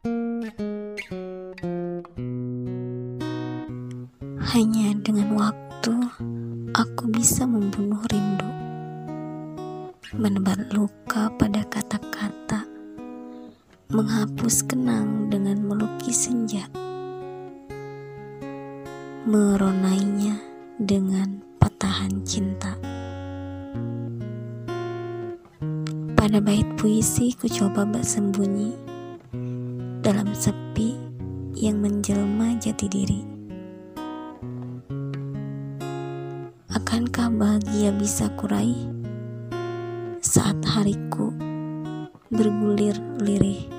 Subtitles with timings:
[0.00, 0.16] Hanya
[5.04, 5.92] dengan waktu,
[6.72, 8.48] aku bisa membunuh rindu,
[10.16, 12.64] menebar luka pada kata-kata,
[13.92, 16.64] menghapus kenang dengan melukis senja,
[19.28, 20.40] meronainya
[20.80, 22.72] dengan patahan cinta.
[26.16, 28.89] Pada bait puisi ku coba bersembunyi
[30.10, 30.98] dalam sepi
[31.54, 33.22] yang menjelma jati diri.
[36.66, 38.74] Akankah bahagia bisa kurai
[40.18, 41.30] saat hariku
[42.26, 43.70] bergulir lirih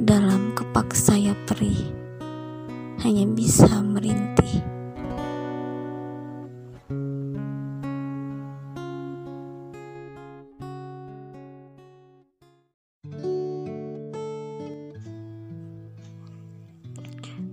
[0.00, 1.76] dalam kepak sayap perih
[3.04, 4.77] hanya bisa merintih.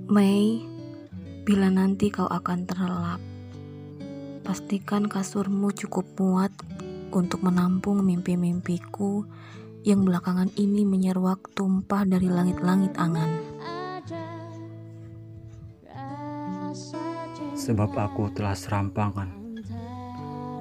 [0.05, 0.61] Mei,
[1.49, 3.17] bila nanti kau akan terlelap,
[4.45, 6.53] pastikan kasurmu cukup muat
[7.09, 9.25] untuk menampung mimpi-mimpiku
[9.81, 13.33] yang belakangan ini menyeruak tumpah dari langit-langit angan.
[17.57, 19.33] Sebab aku telah serampangan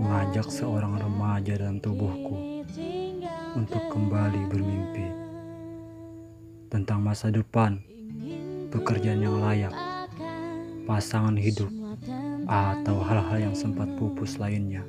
[0.00, 2.64] mengajak seorang remaja dalam tubuhku
[3.60, 5.06] untuk kembali bermimpi
[6.72, 7.92] tentang masa depan
[8.74, 9.70] pekerjaan yang layak,
[10.90, 11.70] pasangan hidup,
[12.50, 14.82] atau hal-hal yang sempat pupus lainnya.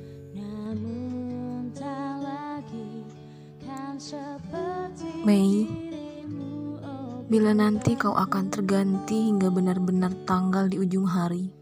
[5.22, 5.64] Mei,
[7.30, 11.54] bila nanti kau akan terganti hingga benar-benar tanggal di ujung hari,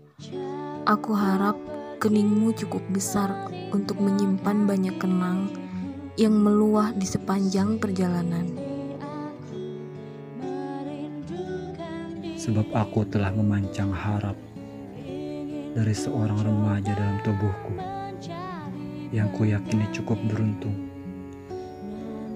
[0.88, 1.60] aku harap
[2.00, 5.52] keningmu cukup besar untuk menyimpan banyak kenang
[6.20, 8.63] yang meluah di sepanjang perjalanan.
[12.44, 14.36] Sebab aku telah memancang harap
[15.72, 17.72] dari seorang remaja dalam tubuhku
[19.16, 20.76] yang ku yakini cukup beruntung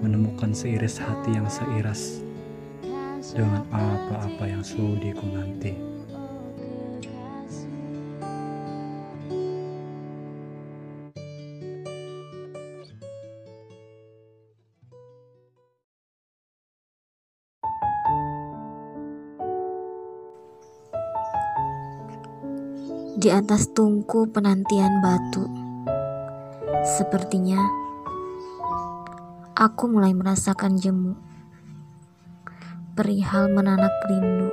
[0.01, 2.25] menemukan seiris hati yang seiras
[3.37, 5.98] dengan apa-apa yang sudiku nanti.
[23.19, 25.43] Di atas tungku penantian batu,
[26.87, 27.59] sepertinya
[29.59, 31.19] aku mulai merasakan jemu
[32.95, 34.47] perihal menanak rindu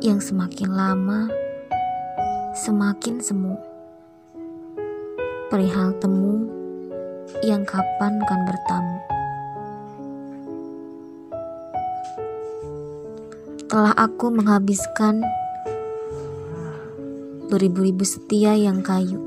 [0.00, 1.28] yang semakin lama
[2.56, 3.60] semakin semu.
[5.52, 6.48] Perihal temu
[7.44, 8.98] yang kapan kan bertamu.
[13.68, 15.20] Telah aku menghabiskan
[17.50, 19.18] beribu-ribu setia yang kayu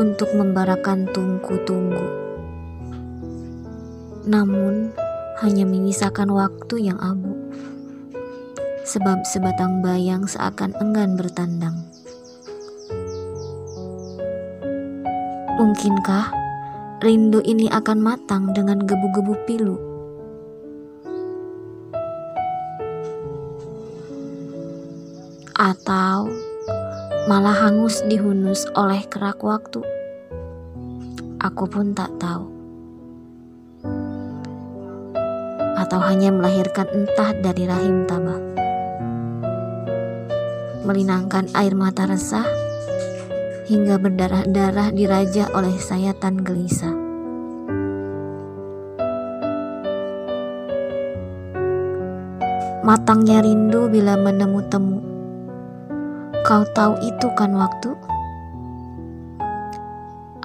[0.00, 2.00] untuk membarakan tungku-tunggu.
[4.24, 4.96] Namun,
[5.44, 7.36] hanya menyisakan waktu yang abu.
[8.88, 11.76] Sebab sebatang bayang seakan enggan bertandang.
[15.60, 16.32] Mungkinkah
[17.04, 19.76] rindu ini akan matang dengan gebu-gebu pilu?
[25.58, 26.47] Atau
[27.28, 29.84] malah hangus dihunus oleh kerak waktu.
[31.44, 32.48] Aku pun tak tahu.
[35.76, 38.40] Atau hanya melahirkan entah dari rahim tabah.
[40.88, 42.48] Melinangkan air mata resah
[43.68, 46.96] hingga berdarah-darah diraja oleh sayatan gelisah.
[52.88, 55.07] Matangnya rindu bila menemu temu
[56.48, 57.92] Kau tahu itu kan waktu?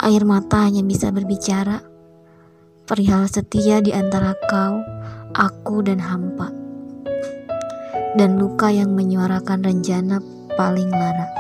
[0.04, 1.80] Air mata hanya bisa berbicara
[2.84, 4.84] perihal setia di antara kau,
[5.32, 6.52] aku dan hampa.
[8.20, 10.20] Dan luka yang menyuarakan rencana
[10.60, 11.33] paling lara.